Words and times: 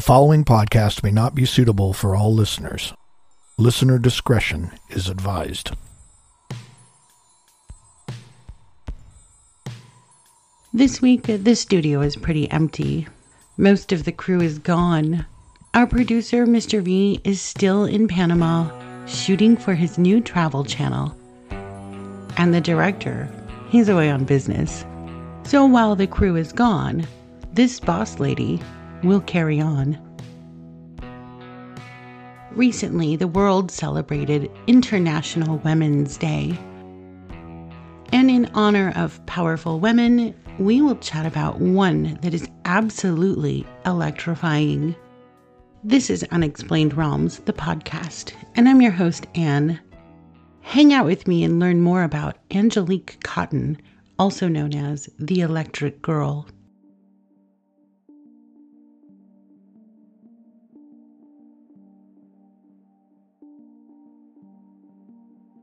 The 0.00 0.06
following 0.06 0.46
podcast 0.46 1.02
may 1.02 1.10
not 1.10 1.34
be 1.34 1.44
suitable 1.44 1.92
for 1.92 2.16
all 2.16 2.32
listeners. 2.32 2.94
Listener 3.58 3.98
discretion 3.98 4.70
is 4.88 5.10
advised. 5.10 5.72
This 10.72 11.02
week, 11.02 11.28
uh, 11.28 11.36
the 11.36 11.54
studio 11.54 12.00
is 12.00 12.16
pretty 12.16 12.50
empty. 12.50 13.08
Most 13.58 13.92
of 13.92 14.04
the 14.04 14.10
crew 14.10 14.40
is 14.40 14.58
gone. 14.58 15.26
Our 15.74 15.86
producer, 15.86 16.46
Mr. 16.46 16.80
V, 16.80 17.20
is 17.22 17.42
still 17.42 17.84
in 17.84 18.08
Panama 18.08 18.70
shooting 19.04 19.54
for 19.54 19.74
his 19.74 19.98
new 19.98 20.22
travel 20.22 20.64
channel. 20.64 21.14
And 22.38 22.54
the 22.54 22.62
director, 22.62 23.28
he's 23.68 23.90
away 23.90 24.10
on 24.10 24.24
business. 24.24 24.82
So 25.42 25.66
while 25.66 25.94
the 25.94 26.06
crew 26.06 26.36
is 26.36 26.52
gone, 26.52 27.06
this 27.52 27.78
boss 27.78 28.18
lady 28.18 28.62
will 29.02 29.20
carry 29.20 29.60
on. 29.60 29.98
Recently, 32.52 33.16
the 33.16 33.28
world 33.28 33.70
celebrated 33.70 34.50
International 34.66 35.58
Women's 35.58 36.16
Day. 36.16 36.58
And 38.12 38.28
in 38.28 38.50
honor 38.54 38.92
of 38.96 39.24
powerful 39.26 39.78
women, 39.78 40.34
we 40.58 40.80
will 40.80 40.96
chat 40.96 41.26
about 41.26 41.60
one 41.60 42.18
that 42.22 42.34
is 42.34 42.48
absolutely 42.64 43.66
electrifying. 43.86 44.96
This 45.84 46.10
is 46.10 46.24
Unexplained 46.32 46.94
Realms, 46.94 47.38
the 47.40 47.52
podcast, 47.52 48.34
and 48.56 48.68
I'm 48.68 48.82
your 48.82 48.90
host, 48.90 49.26
Anne. 49.34 49.80
Hang 50.60 50.92
out 50.92 51.06
with 51.06 51.26
me 51.26 51.44
and 51.44 51.58
learn 51.58 51.80
more 51.80 52.02
about 52.02 52.36
Angelique 52.50 53.18
Cottin, 53.24 53.78
also 54.18 54.48
known 54.48 54.74
as 54.74 55.08
the 55.18 55.40
Electric 55.40 56.02
Girl. 56.02 56.46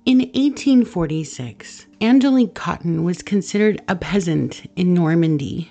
In 0.07 0.19
1846, 0.19 1.85
Angelique 1.99 2.53
Cottin 2.53 3.03
was 3.03 3.21
considered 3.21 3.81
a 3.89 3.95
peasant 3.97 4.63
in 4.77 4.93
Normandy, 4.93 5.69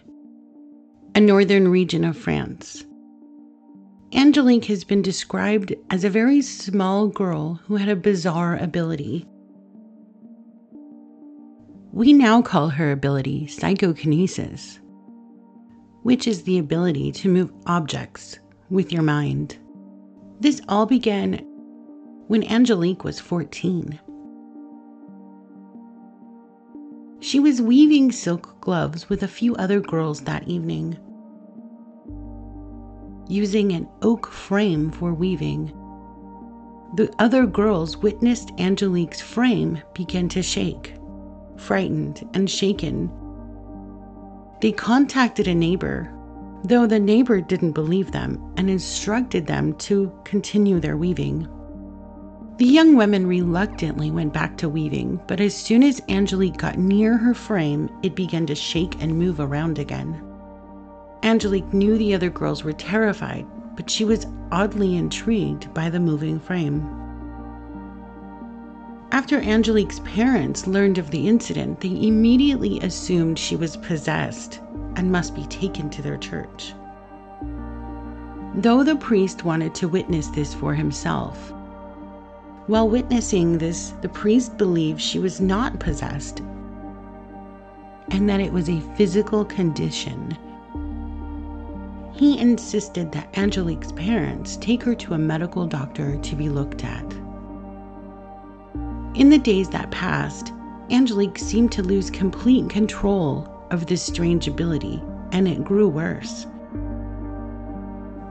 a 1.14 1.20
northern 1.20 1.68
region 1.68 2.04
of 2.04 2.18
France. 2.18 2.84
Angelique 4.12 4.66
has 4.66 4.84
been 4.84 5.00
described 5.00 5.74
as 5.88 6.04
a 6.04 6.10
very 6.10 6.42
small 6.42 7.08
girl 7.08 7.54
who 7.64 7.76
had 7.76 7.88
a 7.88 7.96
bizarre 7.96 8.58
ability. 8.58 9.26
We 11.92 12.12
now 12.12 12.42
call 12.42 12.68
her 12.68 12.92
ability 12.92 13.46
psychokinesis, 13.46 14.80
which 16.02 16.28
is 16.28 16.42
the 16.42 16.58
ability 16.58 17.10
to 17.12 17.30
move 17.30 17.50
objects 17.64 18.38
with 18.68 18.92
your 18.92 19.02
mind. 19.02 19.56
This 20.40 20.60
all 20.68 20.84
began 20.84 21.36
when 22.26 22.44
Angelique 22.44 23.02
was 23.02 23.18
14. 23.18 23.98
She 27.26 27.40
was 27.40 27.60
weaving 27.60 28.12
silk 28.12 28.60
gloves 28.60 29.08
with 29.08 29.24
a 29.24 29.26
few 29.26 29.56
other 29.56 29.80
girls 29.80 30.20
that 30.20 30.46
evening. 30.46 30.96
Using 33.26 33.72
an 33.72 33.88
oak 34.00 34.28
frame 34.28 34.92
for 34.92 35.12
weaving, 35.12 35.72
the 36.94 37.12
other 37.18 37.44
girls 37.44 37.96
witnessed 37.96 38.52
Angelique's 38.60 39.20
frame 39.20 39.82
begin 39.92 40.28
to 40.28 40.40
shake. 40.40 40.94
Frightened 41.56 42.22
and 42.32 42.48
shaken, 42.48 43.10
they 44.60 44.70
contacted 44.70 45.48
a 45.48 45.54
neighbor, 45.56 46.14
though 46.62 46.86
the 46.86 47.00
neighbor 47.00 47.40
didn't 47.40 47.72
believe 47.72 48.12
them 48.12 48.54
and 48.56 48.70
instructed 48.70 49.48
them 49.48 49.74
to 49.78 50.16
continue 50.24 50.78
their 50.78 50.96
weaving. 50.96 51.48
The 52.58 52.64
young 52.64 52.96
women 52.96 53.26
reluctantly 53.26 54.10
went 54.10 54.32
back 54.32 54.56
to 54.58 54.68
weaving, 54.68 55.20
but 55.26 55.40
as 55.40 55.52
soon 55.54 55.82
as 55.82 56.00
Angelique 56.08 56.56
got 56.56 56.78
near 56.78 57.18
her 57.18 57.34
frame, 57.34 57.90
it 58.02 58.14
began 58.14 58.46
to 58.46 58.54
shake 58.54 58.96
and 58.98 59.18
move 59.18 59.40
around 59.40 59.78
again. 59.78 60.22
Angelique 61.22 61.74
knew 61.74 61.98
the 61.98 62.14
other 62.14 62.30
girls 62.30 62.64
were 62.64 62.72
terrified, 62.72 63.44
but 63.76 63.90
she 63.90 64.06
was 64.06 64.26
oddly 64.50 64.96
intrigued 64.96 65.74
by 65.74 65.90
the 65.90 66.00
moving 66.00 66.40
frame. 66.40 66.88
After 69.12 69.38
Angelique's 69.38 70.00
parents 70.00 70.66
learned 70.66 70.96
of 70.96 71.10
the 71.10 71.28
incident, 71.28 71.80
they 71.80 72.06
immediately 72.06 72.80
assumed 72.80 73.38
she 73.38 73.56
was 73.56 73.76
possessed 73.76 74.60
and 74.94 75.12
must 75.12 75.34
be 75.34 75.44
taken 75.44 75.90
to 75.90 76.00
their 76.00 76.16
church. 76.16 76.72
Though 78.54 78.82
the 78.82 78.96
priest 78.96 79.44
wanted 79.44 79.74
to 79.74 79.88
witness 79.88 80.28
this 80.28 80.54
for 80.54 80.72
himself, 80.72 81.52
while 82.66 82.88
witnessing 82.88 83.58
this, 83.58 83.94
the 84.00 84.08
priest 84.08 84.56
believed 84.56 85.00
she 85.00 85.18
was 85.18 85.40
not 85.40 85.78
possessed 85.78 86.42
and 88.10 88.28
that 88.28 88.40
it 88.40 88.52
was 88.52 88.68
a 88.68 88.80
physical 88.96 89.44
condition. 89.44 90.36
He 92.12 92.38
insisted 92.38 93.12
that 93.12 93.36
Angelique's 93.36 93.92
parents 93.92 94.56
take 94.56 94.82
her 94.82 94.94
to 94.94 95.14
a 95.14 95.18
medical 95.18 95.66
doctor 95.66 96.16
to 96.16 96.36
be 96.36 96.48
looked 96.48 96.84
at. 96.84 97.04
In 99.14 99.28
the 99.28 99.38
days 99.38 99.68
that 99.70 99.90
passed, 99.90 100.52
Angelique 100.90 101.38
seemed 101.38 101.72
to 101.72 101.82
lose 101.82 102.10
complete 102.10 102.70
control 102.70 103.48
of 103.70 103.86
this 103.86 104.02
strange 104.02 104.46
ability, 104.46 105.02
and 105.32 105.48
it 105.48 105.64
grew 105.64 105.88
worse. 105.88 106.46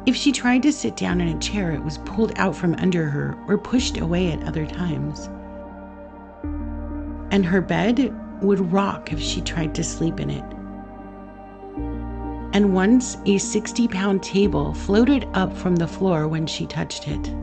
If 0.05 0.15
she 0.15 0.31
tried 0.31 0.61
to 0.63 0.71
sit 0.71 0.95
down 0.95 1.19
in 1.19 1.35
a 1.35 1.39
chair, 1.39 1.71
it 1.71 1.83
was 1.83 1.97
pulled 1.99 2.37
out 2.37 2.55
from 2.55 2.75
under 2.75 3.09
her 3.09 3.35
or 3.47 3.57
pushed 3.57 3.97
away 3.97 4.31
at 4.31 4.43
other 4.43 4.67
times. 4.67 5.27
And 7.31 7.43
her 7.43 7.59
bed 7.59 8.13
would 8.43 8.71
rock 8.71 9.11
if 9.11 9.19
she 9.19 9.41
tried 9.41 9.73
to 9.75 9.83
sleep 9.83 10.19
in 10.19 10.29
it. 10.29 10.43
And 12.53 12.73
once 12.73 13.17
a 13.25 13.39
60 13.39 13.87
pound 13.87 14.21
table 14.21 14.75
floated 14.75 15.27
up 15.33 15.51
from 15.57 15.75
the 15.75 15.87
floor 15.87 16.27
when 16.27 16.45
she 16.45 16.67
touched 16.67 17.07
it. 17.07 17.33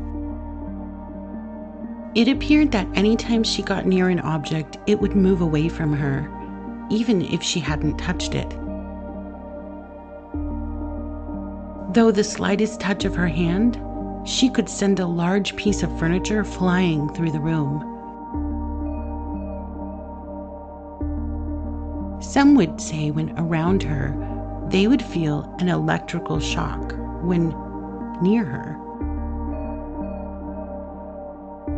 It 2.15 2.28
appeared 2.28 2.71
that 2.72 2.87
anytime 2.95 3.43
she 3.43 3.62
got 3.62 3.87
near 3.87 4.09
an 4.09 4.21
object, 4.21 4.78
it 4.87 5.01
would 5.01 5.17
move 5.17 5.41
away 5.41 5.69
from 5.69 5.93
her, 5.95 6.31
even 6.91 7.22
if 7.22 7.43
she 7.43 7.59
hadn't 7.59 7.97
touched 7.97 8.34
it. 8.34 8.56
Though 11.94 12.10
the 12.10 12.25
slightest 12.25 12.80
touch 12.80 13.04
of 13.04 13.14
her 13.16 13.28
hand, 13.28 13.78
she 14.25 14.48
could 14.48 14.66
send 14.69 14.98
a 14.98 15.06
large 15.06 15.56
piece 15.56 15.82
of 15.82 15.98
furniture 15.98 16.42
flying 16.42 17.12
through 17.12 17.32
the 17.32 17.41
room. 17.41 17.80
Some 22.22 22.54
would 22.54 22.80
say 22.80 23.10
when 23.10 23.38
around 23.38 23.82
her, 23.82 24.16
they 24.70 24.86
would 24.86 25.03
feel 25.03 25.54
an 25.58 25.69
electrical 25.69 26.41
shock 26.41 26.94
when 27.20 27.54
near 28.22 28.44
her. 28.44 28.72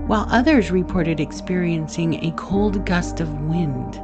While 0.06 0.28
others 0.30 0.70
reported 0.70 1.18
experiencing 1.18 2.24
a 2.24 2.30
cold 2.36 2.86
gust 2.86 3.18
of 3.18 3.40
wind 3.40 4.00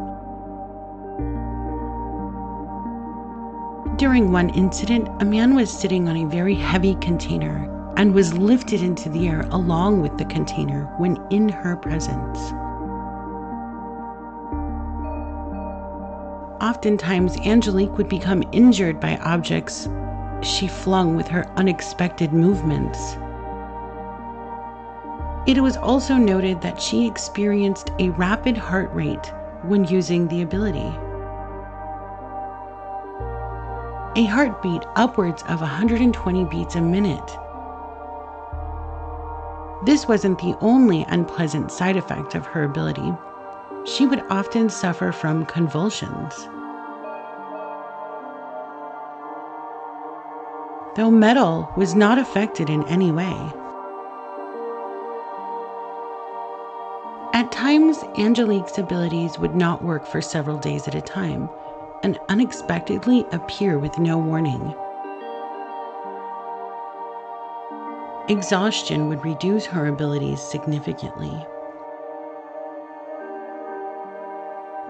During 3.97 4.33
one 4.33 4.51
incident, 4.51 5.09
a 5.21 5.25
man 5.25 5.55
was 5.55 5.71
sitting 5.71 6.09
on 6.09 6.17
a 6.17 6.25
very 6.27 6.55
heavy 6.55 6.95
container 6.97 7.69
and 7.97 8.15
was 8.15 8.37
lifted 8.37 8.83
into 8.83 9.09
the 9.09 9.29
air 9.29 9.47
along 9.51 10.01
with 10.03 10.17
the 10.19 10.25
container 10.25 10.85
when 10.99 11.19
in 11.31 11.49
her 11.49 11.77
presence. 11.77 12.39
Oftentimes, 16.63 17.37
Angelique 17.39 17.97
would 17.97 18.09
become 18.09 18.43
injured 18.53 19.01
by 19.01 19.17
objects 19.19 19.89
she 20.43 20.67
flung 20.67 21.17
with 21.17 21.29
her 21.29 21.47
unexpected 21.57 22.33
movements. 22.33 23.17
It 25.47 25.63
was 25.63 25.77
also 25.77 26.17
noted 26.17 26.61
that 26.61 26.81
she 26.81 27.07
experienced 27.07 27.91
a 27.99 28.11
rapid 28.11 28.57
heart 28.57 28.91
rate 28.93 29.33
when 29.63 29.85
using 29.85 30.29
the 30.29 30.43
ability 30.43 30.93
a 34.17 34.25
heartbeat 34.25 34.83
upwards 34.97 35.43
of 35.45 35.61
120 35.61 36.45
beats 36.47 36.75
a 36.75 36.81
minute. 36.81 37.39
This 39.85 40.09
wasn't 40.09 40.39
the 40.41 40.57
only 40.61 41.05
unpleasant 41.09 41.71
side 41.71 41.97
effect 41.97 42.35
of 42.35 42.45
her 42.47 42.65
ability. 42.65 43.13
She 43.85 44.07
would 44.07 44.23
often 44.29 44.69
suffer 44.69 45.13
from 45.13 45.47
convulsions. 45.47 46.35
Though 50.97 51.11
metal 51.11 51.73
was 51.77 51.95
not 51.95 52.19
affected 52.19 52.69
in 52.69 52.83
any 52.89 53.13
way. 53.13 53.53
At 57.33 57.53
times, 57.53 58.03
Angelique's 58.19 58.77
abilities 58.77 59.39
would 59.39 59.55
not 59.55 59.85
work 59.85 60.05
for 60.05 60.21
several 60.21 60.59
days 60.59 60.89
at 60.89 60.97
a 60.97 61.01
time 61.01 61.49
and 62.03 62.19
unexpectedly 62.29 63.27
appear 63.33 63.79
with 63.79 63.99
no 63.99 64.19
warning. 64.19 64.75
exhaustion 68.31 69.09
would 69.09 69.25
reduce 69.25 69.67
her 69.67 69.89
abilities 69.89 70.41
significantly. 70.41 71.33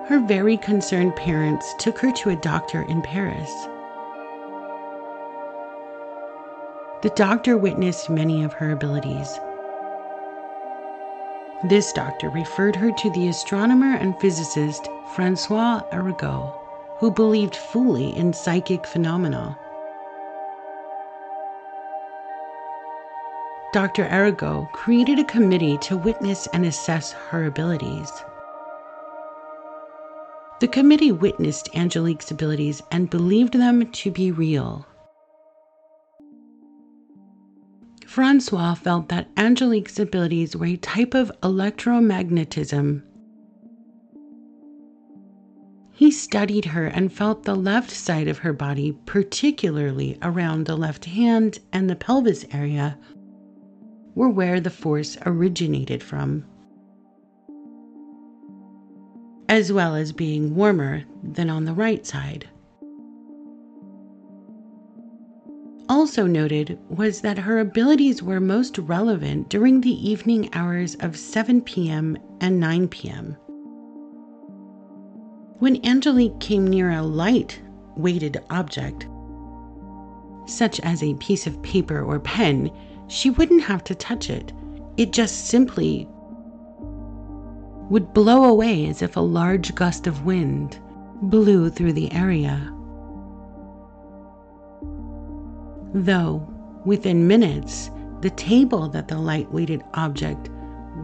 Her 0.06 0.22
very 0.26 0.58
concerned 0.58 1.16
parents 1.16 1.74
took 1.78 1.98
her 2.00 2.12
to 2.12 2.30
a 2.30 2.36
doctor 2.36 2.82
in 2.82 3.00
Paris. 3.00 3.50
The 7.02 7.12
doctor 7.16 7.56
witnessed 7.56 8.10
many 8.10 8.42
of 8.44 8.52
her 8.52 8.72
abilities. 8.72 9.38
This 11.64 11.92
doctor 11.92 12.28
referred 12.28 12.76
her 12.76 12.92
to 12.92 13.10
the 13.10 13.28
astronomer 13.28 13.94
and 13.94 14.18
physicist 14.20 14.86
Francois 15.14 15.82
Arago, 15.92 16.59
who 17.00 17.10
believed 17.10 17.56
fully 17.56 18.14
in 18.14 18.32
psychic 18.32 18.86
phenomena. 18.86 19.58
Dr. 23.72 24.06
Arago 24.06 24.68
created 24.72 25.18
a 25.18 25.24
committee 25.24 25.78
to 25.78 25.96
witness 25.96 26.46
and 26.52 26.66
assess 26.66 27.12
her 27.12 27.46
abilities. 27.46 28.10
The 30.60 30.68
committee 30.68 31.12
witnessed 31.12 31.74
Angelique's 31.74 32.30
abilities 32.30 32.82
and 32.90 33.08
believed 33.08 33.54
them 33.54 33.90
to 33.90 34.10
be 34.10 34.30
real. 34.30 34.86
Francois 38.06 38.74
felt 38.74 39.08
that 39.08 39.30
Angelique's 39.38 39.98
abilities 39.98 40.54
were 40.54 40.66
a 40.66 40.76
type 40.76 41.14
of 41.14 41.32
electromagnetism. 41.42 43.02
He 46.00 46.10
studied 46.10 46.64
her 46.64 46.86
and 46.86 47.12
felt 47.12 47.42
the 47.42 47.54
left 47.54 47.90
side 47.90 48.26
of 48.26 48.38
her 48.38 48.54
body, 48.54 48.96
particularly 49.04 50.16
around 50.22 50.64
the 50.64 50.74
left 50.74 51.04
hand 51.04 51.58
and 51.74 51.90
the 51.90 51.94
pelvis 51.94 52.46
area, 52.50 52.96
were 54.14 54.30
where 54.30 54.60
the 54.60 54.70
force 54.70 55.18
originated 55.26 56.02
from 56.02 56.46
as 59.46 59.70
well 59.74 59.94
as 59.94 60.12
being 60.12 60.54
warmer 60.54 61.04
than 61.22 61.50
on 61.50 61.66
the 61.66 61.74
right 61.74 62.06
side. 62.06 62.48
Also 65.86 66.26
noted 66.26 66.78
was 66.88 67.20
that 67.20 67.40
her 67.40 67.58
abilities 67.58 68.22
were 68.22 68.40
most 68.40 68.78
relevant 68.78 69.50
during 69.50 69.82
the 69.82 70.08
evening 70.10 70.48
hours 70.54 70.94
of 70.94 71.14
7 71.18 71.60
p.m. 71.60 72.16
and 72.40 72.58
9 72.58 72.88
p.m. 72.88 73.36
When 75.60 75.84
Angelique 75.84 76.40
came 76.40 76.66
near 76.66 76.90
a 76.90 77.02
light 77.02 77.60
weighted 77.94 78.42
object, 78.48 79.06
such 80.46 80.80
as 80.80 81.02
a 81.02 81.12
piece 81.16 81.46
of 81.46 81.60
paper 81.60 82.02
or 82.02 82.18
pen, 82.18 82.70
she 83.08 83.28
wouldn't 83.28 83.64
have 83.64 83.84
to 83.84 83.94
touch 83.94 84.30
it. 84.30 84.54
It 84.96 85.12
just 85.12 85.48
simply 85.48 86.08
would 87.90 88.14
blow 88.14 88.44
away 88.44 88.86
as 88.86 89.02
if 89.02 89.18
a 89.18 89.20
large 89.20 89.74
gust 89.74 90.06
of 90.06 90.24
wind 90.24 90.80
blew 91.20 91.68
through 91.68 91.92
the 91.92 92.10
area. 92.10 92.72
Though, 95.92 96.48
within 96.86 97.28
minutes, 97.28 97.90
the 98.22 98.30
table 98.30 98.88
that 98.88 99.08
the 99.08 99.18
light 99.18 99.52
weighted 99.52 99.82
object 99.92 100.48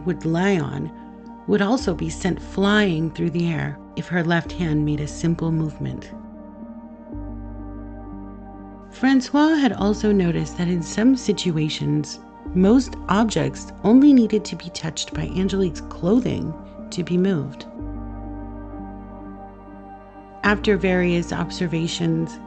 would 0.05 0.25
lie 0.25 0.59
on 0.59 0.91
would 1.47 1.61
also 1.61 1.95
be 1.95 2.09
sent 2.09 2.41
flying 2.41 3.09
through 3.11 3.29
the 3.29 3.47
air 3.47 3.77
if 3.95 4.07
her 4.07 4.23
left 4.23 4.51
hand 4.51 4.85
made 4.85 4.99
a 4.99 5.07
simple 5.07 5.51
movement. 5.51 6.11
Francois 8.91 9.55
had 9.55 9.73
also 9.73 10.11
noticed 10.11 10.57
that 10.57 10.67
in 10.67 10.81
some 10.81 11.15
situations, 11.15 12.19
most 12.53 12.95
objects 13.09 13.71
only 13.83 14.13
needed 14.13 14.43
to 14.45 14.55
be 14.55 14.69
touched 14.71 15.13
by 15.13 15.27
Angelique's 15.27 15.81
clothing 15.81 16.53
to 16.91 17.03
be 17.03 17.17
moved. 17.17 17.65
After 20.43 20.77
various 20.77 21.31
observations, 21.31 22.39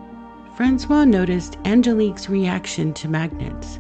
Francois 0.57 1.05
noticed 1.05 1.57
Angelique's 1.65 2.29
reaction 2.29 2.93
to 2.95 3.09
magnets. 3.09 3.79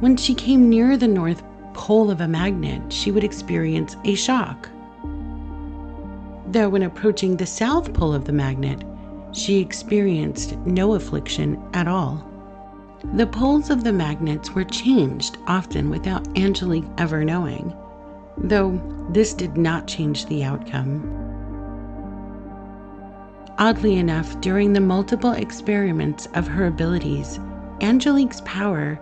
When 0.00 0.16
she 0.16 0.34
came 0.34 0.68
near 0.68 0.96
the 0.96 1.08
north 1.08 1.42
pole 1.74 2.10
of 2.10 2.20
a 2.20 2.28
magnet, 2.28 2.92
she 2.92 3.10
would 3.10 3.24
experience 3.24 3.96
a 4.04 4.14
shock. 4.14 4.68
Though 6.46 6.68
when 6.68 6.82
approaching 6.82 7.36
the 7.36 7.46
south 7.46 7.92
pole 7.94 8.14
of 8.14 8.24
the 8.24 8.32
magnet, 8.32 8.84
she 9.32 9.60
experienced 9.60 10.56
no 10.58 10.94
affliction 10.94 11.62
at 11.72 11.88
all. 11.88 12.24
The 13.14 13.26
poles 13.26 13.70
of 13.70 13.84
the 13.84 13.92
magnets 13.92 14.50
were 14.50 14.64
changed 14.64 15.38
often 15.46 15.90
without 15.90 16.26
Angelique 16.36 16.84
ever 16.98 17.24
knowing 17.24 17.74
though 18.36 18.80
this 19.10 19.34
did 19.34 19.56
not 19.56 19.86
change 19.86 20.26
the 20.26 20.44
outcome. 20.44 21.18
Oddly 23.58 23.96
enough, 23.96 24.40
during 24.40 24.72
the 24.72 24.80
multiple 24.80 25.32
experiments 25.32 26.26
of 26.34 26.48
her 26.48 26.66
abilities, 26.66 27.38
Angelique's 27.80 28.40
power 28.42 28.98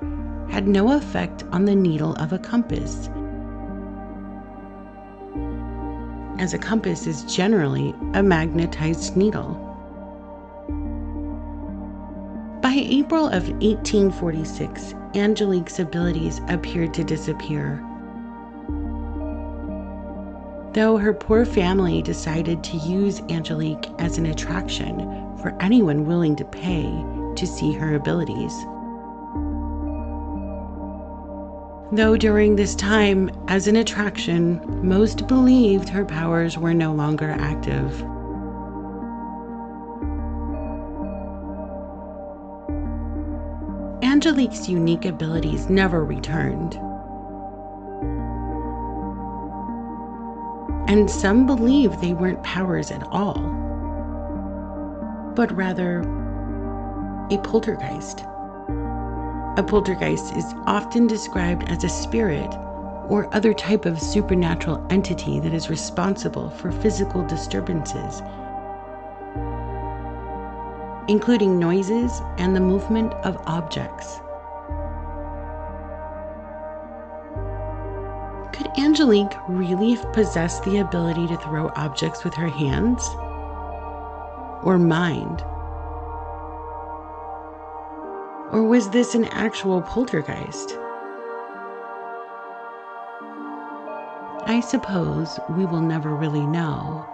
had 0.50 0.67
no 0.67 0.93
effect 0.93 1.44
on 1.52 1.64
the 1.64 1.75
needle 1.75 2.14
of 2.14 2.32
a 2.32 2.38
compass, 2.38 3.08
as 6.38 6.55
a 6.55 6.58
compass 6.58 7.06
is 7.06 7.25
generally 7.25 7.94
a 8.14 8.23
magnetized 8.23 9.17
needle. 9.17 9.55
By 12.62 12.75
April 12.76 13.26
of 13.26 13.49
1846, 13.49 14.94
Angelique's 15.14 15.79
abilities 15.79 16.41
appeared 16.49 16.94
to 16.94 17.05
disappear 17.05 17.85
though 20.73 20.96
her 20.96 21.12
poor 21.12 21.44
family 21.44 22.00
decided 22.00 22.62
to 22.62 22.76
use 22.76 23.20
Angelique 23.29 23.88
as 23.99 24.19
an 24.19 24.26
attraction 24.26 24.99
for 25.38 25.56
anyone 25.61 26.06
willing 26.06 26.37
to 26.37 26.44
pay 26.44 26.85
to 27.35 27.46
see 27.46 27.73
her 27.73 27.94
abilities. 27.94 28.55
Though 31.92 32.16
during 32.16 32.56
this 32.56 32.75
time, 32.75 33.31
as 33.48 33.66
an 33.66 33.76
attraction, 33.76 34.60
most 34.87 35.26
believed 35.26 35.88
her 35.88 36.04
powers 36.04 36.56
were 36.56 36.75
no 36.75 36.92
longer 36.92 37.31
active. 37.31 38.02
Angelique's 44.02 44.69
unique 44.69 45.04
abilities 45.04 45.69
never 45.69 46.05
returned. 46.05 46.79
and 50.91 51.08
some 51.08 51.46
believe 51.46 52.00
they 52.00 52.15
weren't 52.15 52.43
powers 52.43 52.91
at 52.91 53.05
all, 53.12 53.38
but 55.36 55.55
rather 55.56 56.00
a 57.31 57.38
poltergeist. 57.44 58.24
A 59.56 59.62
poltergeist 59.64 60.36
is 60.36 60.54
often 60.66 61.08
described 61.08 61.69
as 61.69 61.82
a 61.82 61.88
spirit 61.88 62.54
or 63.08 63.28
other 63.34 63.52
type 63.52 63.84
of 63.84 64.00
supernatural 64.00 64.86
entity 64.90 65.40
that 65.40 65.52
is 65.52 65.69
responsible 65.69 66.50
for 66.50 66.70
physical 66.70 67.26
disturbances, 67.26 68.22
including 71.08 71.58
noises 71.58 72.22
and 72.38 72.54
the 72.54 72.60
movement 72.60 73.12
of 73.24 73.42
objects. 73.46 74.20
Could 78.56 78.70
Angelique 78.78 79.36
really 79.48 79.98
possess 80.12 80.60
the 80.60 80.78
ability 80.78 81.26
to 81.26 81.36
throw 81.38 81.72
objects 81.74 82.22
with 82.22 82.34
her 82.34 82.48
hands? 82.48 83.02
Or 84.62 84.78
mind? 84.78 85.42
Or 88.52 88.64
was 88.64 88.90
this 88.90 89.14
an 89.14 89.26
actual 89.26 89.80
poltergeist? 89.80 90.76
I 94.46 94.60
suppose 94.60 95.38
we 95.50 95.64
will 95.64 95.80
never 95.80 96.14
really 96.14 96.44
know. 96.44 97.06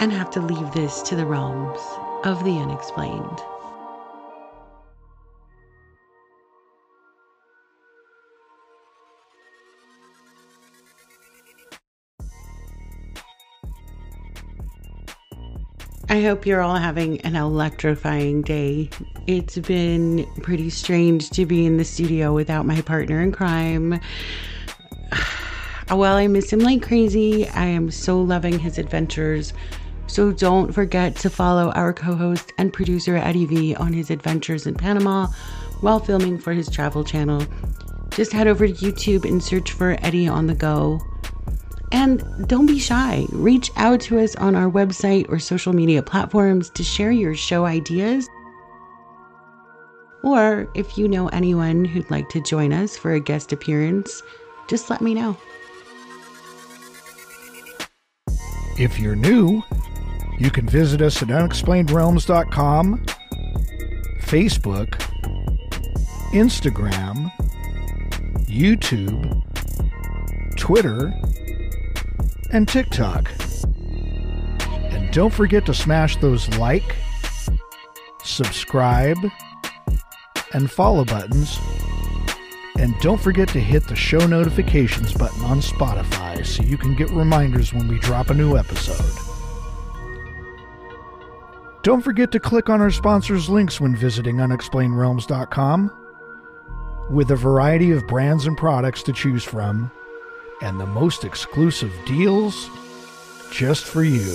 And 0.00 0.12
have 0.12 0.30
to 0.30 0.40
leave 0.40 0.72
this 0.72 1.02
to 1.02 1.14
the 1.14 1.24
realms 1.24 1.80
of 2.24 2.42
the 2.42 2.58
unexplained. 2.58 3.40
I 16.08 16.20
hope 16.20 16.46
you're 16.46 16.60
all 16.60 16.76
having 16.76 17.20
an 17.22 17.34
electrifying 17.34 18.42
day. 18.42 18.90
It's 19.26 19.58
been 19.58 20.24
pretty 20.40 20.70
strange 20.70 21.30
to 21.30 21.44
be 21.44 21.66
in 21.66 21.78
the 21.78 21.84
studio 21.84 22.32
without 22.32 22.64
my 22.64 22.80
partner 22.82 23.20
in 23.20 23.32
crime. 23.32 23.98
While 25.88 26.14
I 26.14 26.28
miss 26.28 26.52
him 26.52 26.60
like 26.60 26.82
crazy, 26.82 27.48
I 27.48 27.64
am 27.64 27.90
so 27.90 28.20
loving 28.20 28.60
his 28.60 28.78
adventures 28.78 29.52
So 30.06 30.30
don't 30.30 30.72
forget 30.72 31.16
to 31.16 31.30
follow 31.30 31.72
our 31.72 31.92
co 31.92 32.14
host 32.14 32.52
and 32.56 32.72
producer 32.72 33.16
Eddie 33.16 33.46
V 33.46 33.74
on 33.74 33.92
his 33.92 34.10
adventures 34.10 34.68
in 34.68 34.76
Panama 34.76 35.26
while 35.80 35.98
filming 35.98 36.38
for 36.38 36.52
his 36.52 36.70
travel 36.70 37.02
channel. 37.02 37.44
Just 38.10 38.32
head 38.32 38.46
over 38.46 38.68
to 38.68 38.72
YouTube 38.72 39.28
and 39.28 39.42
search 39.42 39.72
for 39.72 39.96
Eddie 40.02 40.28
on 40.28 40.46
the 40.46 40.54
Go. 40.54 41.00
And 41.92 42.48
don't 42.48 42.66
be 42.66 42.78
shy. 42.78 43.26
Reach 43.30 43.70
out 43.76 44.00
to 44.02 44.18
us 44.18 44.34
on 44.36 44.56
our 44.56 44.70
website 44.70 45.28
or 45.28 45.38
social 45.38 45.72
media 45.72 46.02
platforms 46.02 46.70
to 46.70 46.82
share 46.82 47.12
your 47.12 47.34
show 47.34 47.64
ideas. 47.64 48.28
Or 50.22 50.68
if 50.74 50.98
you 50.98 51.06
know 51.06 51.28
anyone 51.28 51.84
who'd 51.84 52.10
like 52.10 52.28
to 52.30 52.40
join 52.40 52.72
us 52.72 52.96
for 52.96 53.12
a 53.12 53.20
guest 53.20 53.52
appearance, 53.52 54.22
just 54.68 54.90
let 54.90 55.00
me 55.00 55.14
know. 55.14 55.36
If 58.78 58.98
you're 58.98 59.16
new, 59.16 59.62
you 60.38 60.50
can 60.50 60.68
visit 60.68 61.00
us 61.00 61.22
at 61.22 61.28
unexplainedrealms.com, 61.28 63.06
Facebook, 64.20 64.88
Instagram, 66.32 67.30
YouTube, 68.46 69.42
Twitter, 70.58 71.12
and 72.56 72.66
TikTok. 72.66 73.30
And 74.64 75.12
don't 75.12 75.32
forget 75.32 75.66
to 75.66 75.74
smash 75.74 76.16
those 76.16 76.48
like, 76.56 76.96
subscribe, 78.24 79.18
and 80.54 80.70
follow 80.70 81.04
buttons. 81.04 81.58
And 82.78 82.98
don't 83.00 83.20
forget 83.20 83.48
to 83.50 83.60
hit 83.60 83.86
the 83.86 83.94
show 83.94 84.26
notifications 84.26 85.12
button 85.12 85.44
on 85.44 85.60
Spotify 85.60 86.46
so 86.46 86.62
you 86.62 86.78
can 86.78 86.96
get 86.96 87.10
reminders 87.10 87.74
when 87.74 87.88
we 87.88 87.98
drop 87.98 88.30
a 88.30 88.34
new 88.34 88.56
episode. 88.56 89.04
Don't 91.82 92.00
forget 92.00 92.32
to 92.32 92.40
click 92.40 92.70
on 92.70 92.80
our 92.80 92.90
sponsors' 92.90 93.50
links 93.50 93.82
when 93.82 93.94
visiting 93.94 94.36
unexplainedrealms.com. 94.36 95.92
With 97.10 97.30
a 97.30 97.36
variety 97.36 97.92
of 97.92 98.06
brands 98.06 98.46
and 98.46 98.56
products 98.56 99.02
to 99.04 99.12
choose 99.12 99.44
from, 99.44 99.90
and 100.60 100.80
the 100.80 100.86
most 100.86 101.24
exclusive 101.24 101.92
deals 102.06 102.68
just 103.50 103.84
for 103.84 104.02
you. 104.02 104.32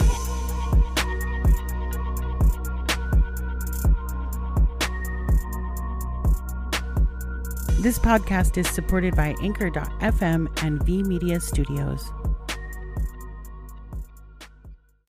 This 7.82 7.98
podcast 7.98 8.58
is 8.58 8.70
supported 8.70 9.16
by 9.16 9.36
Anchor.fm 9.42 10.64
and 10.64 10.84
V 10.84 11.02
Media 11.02 11.40
Studios. 11.40 12.12